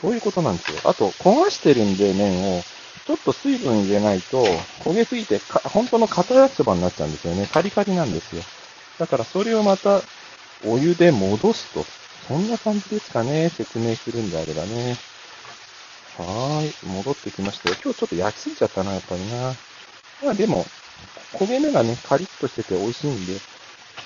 [0.00, 0.80] そういうことなんですよ。
[0.84, 2.62] あと、焦がしてるんで麺を、
[3.06, 4.42] ちょっと水分入れないと、
[4.84, 7.46] 焦げすぎてか、本当の硬焼きそばになっちゃうんですよね。
[7.46, 8.42] カリカリなんですよ。
[8.98, 10.02] だからそれをまた、
[10.64, 11.84] お湯で戻すと。
[12.26, 13.50] そんな感じですかね。
[13.50, 14.96] 説明するんであればね。
[16.16, 16.74] はーい。
[16.86, 17.76] 戻ってきましたよ。
[17.82, 19.54] 今日ちょっと焼きすぎちゃったな、やっぱりな。
[20.22, 20.66] まあでも、
[21.34, 23.40] 焦げ目がね、カリッとしてて美味しいんで、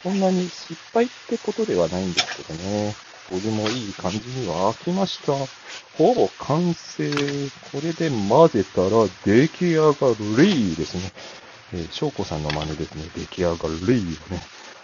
[0.03, 2.95] そんなに失敗ってことではないんですけどね。
[3.28, 5.32] これもいい感じには開きました。
[5.99, 7.11] ほぼ完成。
[7.72, 8.91] これで混ぜたら
[9.24, 10.09] 出来上が
[10.43, 11.12] りですね。
[11.74, 13.05] えー、翔子さんの真似ですね。
[13.16, 13.74] 出来上がりを
[14.32, 14.41] ね。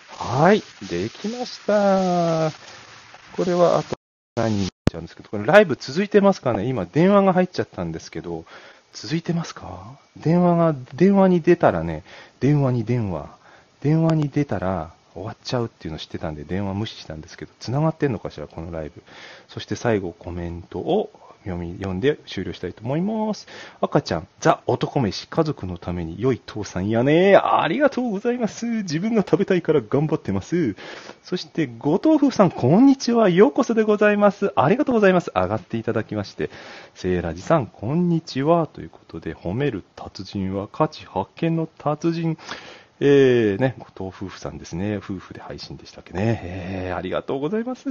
[0.08, 0.62] はい。
[0.88, 2.50] できました。
[3.36, 3.96] これはあと
[4.36, 8.44] 何にちゃうんですけど、これライブ続いてますかね今電話が入っちゃったんですけど、
[8.92, 9.98] 続いてますか？
[10.16, 12.02] 電話が、電話に出たらね、
[12.40, 13.40] 電話に電話。
[13.82, 19.02] 電話に出たら、終わっちゃうっていうのを知ってたんで電話無視したんですけど、繋がってんのかしら、このライブ。
[19.48, 21.10] そして最後コメントを
[21.44, 23.46] 読み、読んで終了したいと思います。
[23.80, 27.36] 赤ちゃん、ザ・男飯、家族のために良い父さんやね。
[27.36, 28.66] ありがとうございます。
[28.66, 30.76] 自分が食べたいから頑張ってます。
[31.22, 33.28] そして、後藤夫婦さん、こんにちは。
[33.28, 34.52] ようこそでございます。
[34.56, 35.30] ありがとうございます。
[35.34, 36.50] 上がっていただきまして。
[36.94, 38.68] セイラジさん、こんにちは。
[38.68, 42.38] ということで、褒める達人は価値発見の達人。
[43.00, 44.98] えー、ね、後藤夫婦さんですね。
[44.98, 46.40] 夫婦で配信でしたっけね。
[46.44, 47.88] えー、ありがとうございます。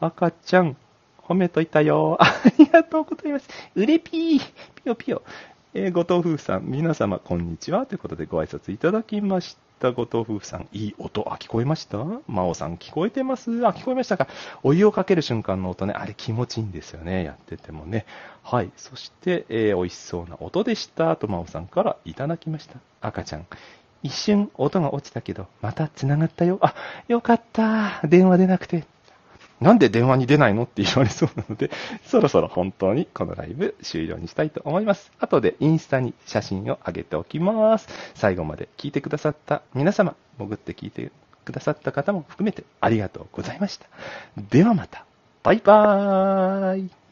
[0.00, 0.76] 赤ちゃん、
[1.18, 2.16] 褒めといたよ。
[2.22, 3.48] ありがとうございます。
[3.74, 5.22] うれぴー、ぴよぴよ。
[5.74, 7.84] えー、後藤夫婦さん、皆様、こんにちは。
[7.84, 9.92] ということでご挨拶いただきました。
[9.92, 11.30] 後藤夫婦さん、いい音。
[11.30, 11.98] あ、聞こえました？
[12.26, 13.50] 真央さん、聞こえてます？
[13.66, 14.26] あ、聞こえましたか？
[14.62, 17.24] お湯をかける瞬間の音ね、あれ気持ちいいんですよね。
[17.24, 18.06] やっててもね。
[18.42, 18.70] はい。
[18.76, 21.14] そして、えー、美味しそうな音でした。
[21.16, 22.78] と真央さんからいただきました。
[23.02, 23.46] 赤ちゃん、
[24.06, 26.58] 一瞬音が落ちたけど、また繋がったよ。
[26.62, 26.74] あ、
[27.08, 28.00] よかった。
[28.06, 28.84] 電話出なくて。
[29.60, 31.70] なんで電話に出ないのって言われそうなので、
[32.06, 35.10] そろそろ本当にこのライブ終了にしたいと思います。
[35.18, 37.88] 後でインスタに写真を上げておきます。
[38.14, 41.10] 最後まで聞いてくださった皆様、潜って聞いて
[41.44, 43.86] くださった方も含めてありがとうございました。
[44.50, 45.04] ではまた。
[45.42, 47.05] バイバーイ。